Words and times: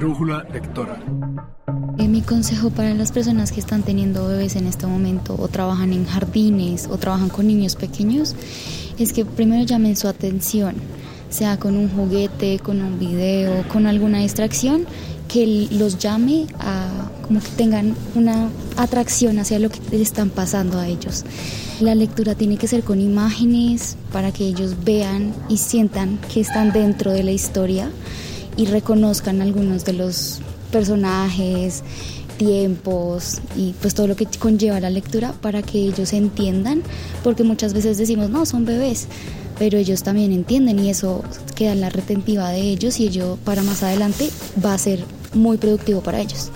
Brújula 0.00 0.46
Lectora. 0.50 0.98
Eh, 1.98 2.08
mi 2.08 2.22
consejo 2.22 2.70
para 2.70 2.94
las 2.94 3.12
personas 3.12 3.52
que 3.52 3.60
están 3.60 3.82
teniendo 3.82 4.26
bebés 4.28 4.56
en 4.56 4.66
este 4.66 4.86
momento 4.86 5.36
o 5.38 5.46
trabajan 5.48 5.92
en 5.92 6.06
jardines 6.06 6.88
o 6.90 6.96
trabajan 6.96 7.28
con 7.28 7.46
niños 7.46 7.76
pequeños 7.76 8.34
es 8.98 9.12
que 9.12 9.26
primero 9.26 9.62
llamen 9.62 9.96
su 9.96 10.08
atención, 10.08 10.76
sea 11.28 11.58
con 11.58 11.76
un 11.76 11.90
juguete, 11.90 12.60
con 12.60 12.80
un 12.80 12.98
video, 12.98 13.62
con 13.68 13.86
alguna 13.86 14.20
distracción 14.20 14.86
que 15.28 15.68
los 15.70 15.98
llame 15.98 16.46
a 16.58 16.88
como 17.26 17.40
que 17.40 17.50
tengan 17.50 17.94
una 18.14 18.48
atracción 18.78 19.38
hacia 19.38 19.58
lo 19.58 19.68
que 19.68 19.80
les 19.90 20.00
están 20.00 20.30
pasando 20.30 20.78
a 20.78 20.88
ellos. 20.88 21.26
La 21.80 21.94
lectura 21.94 22.34
tiene 22.34 22.56
que 22.56 22.68
ser 22.68 22.84
con 22.84 23.02
imágenes 23.02 23.98
para 24.14 24.32
que 24.32 24.46
ellos 24.46 24.76
vean 24.82 25.34
y 25.50 25.58
sientan 25.58 26.18
que 26.32 26.40
están 26.40 26.72
dentro 26.72 27.12
de 27.12 27.22
la 27.22 27.32
historia 27.32 27.90
y 28.60 28.66
reconozcan 28.66 29.40
algunos 29.40 29.86
de 29.86 29.94
los 29.94 30.40
personajes, 30.70 31.82
tiempos 32.36 33.40
y 33.56 33.72
pues 33.80 33.94
todo 33.94 34.06
lo 34.06 34.16
que 34.16 34.26
conlleva 34.26 34.78
la 34.80 34.90
lectura 34.90 35.32
para 35.40 35.62
que 35.62 35.78
ellos 35.78 36.12
entiendan, 36.12 36.82
porque 37.24 37.42
muchas 37.42 37.72
veces 37.72 37.96
decimos, 37.96 38.28
no, 38.28 38.44
son 38.44 38.66
bebés, 38.66 39.08
pero 39.58 39.78
ellos 39.78 40.02
también 40.02 40.32
entienden 40.32 40.78
y 40.78 40.90
eso 40.90 41.24
queda 41.54 41.72
en 41.72 41.80
la 41.80 41.88
retentiva 41.88 42.50
de 42.50 42.60
ellos 42.60 43.00
y 43.00 43.06
ello 43.06 43.38
para 43.44 43.62
más 43.62 43.82
adelante 43.82 44.28
va 44.62 44.74
a 44.74 44.78
ser 44.78 45.04
muy 45.32 45.56
productivo 45.56 46.02
para 46.02 46.20
ellos. 46.20 46.50